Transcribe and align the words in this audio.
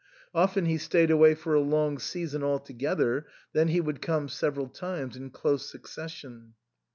Often 0.33 0.65
he 0.65 0.79
stayed 0.79 1.11
away 1.11 1.35
for 1.35 1.53
a 1.53 1.59
long 1.61 1.99
season 1.99 2.41
altogether; 2.41 3.27
then 3.53 3.67
he 3.67 3.79
would 3.79 4.01
come 4.01 4.29
several 4.29 4.67
times 4.67 5.15
in 5.15 5.29
close 5.29 5.69
succession. 5.69 6.55